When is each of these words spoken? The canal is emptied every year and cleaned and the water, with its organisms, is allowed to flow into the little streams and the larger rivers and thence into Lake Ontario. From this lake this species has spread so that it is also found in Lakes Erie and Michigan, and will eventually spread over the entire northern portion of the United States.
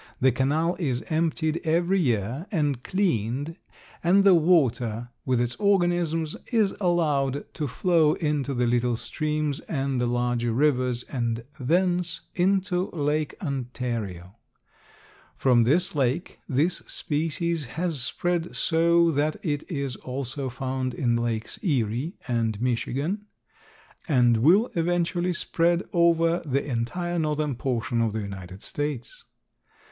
The 0.19 0.31
canal 0.31 0.75
is 0.79 1.03
emptied 1.11 1.61
every 1.63 2.01
year 2.01 2.47
and 2.51 2.81
cleaned 2.81 3.55
and 4.03 4.23
the 4.23 4.33
water, 4.33 5.09
with 5.27 5.39
its 5.39 5.55
organisms, 5.57 6.35
is 6.51 6.73
allowed 6.81 7.45
to 7.53 7.67
flow 7.67 8.13
into 8.15 8.55
the 8.55 8.65
little 8.65 8.95
streams 8.97 9.59
and 9.59 10.01
the 10.01 10.07
larger 10.07 10.53
rivers 10.53 11.03
and 11.03 11.43
thence 11.59 12.21
into 12.33 12.89
Lake 12.93 13.35
Ontario. 13.43 14.37
From 15.35 15.65
this 15.65 15.93
lake 15.93 16.39
this 16.49 16.77
species 16.87 17.65
has 17.77 18.01
spread 18.01 18.55
so 18.55 19.11
that 19.11 19.35
it 19.45 19.69
is 19.71 19.97
also 19.97 20.49
found 20.49 20.95
in 20.95 21.15
Lakes 21.15 21.63
Erie 21.63 22.15
and 22.27 22.59
Michigan, 22.59 23.27
and 24.07 24.37
will 24.37 24.71
eventually 24.73 25.33
spread 25.33 25.83
over 25.93 26.39
the 26.43 26.65
entire 26.67 27.19
northern 27.19 27.53
portion 27.53 28.01
of 28.01 28.13
the 28.13 28.21
United 28.21 28.63
States. 28.63 29.25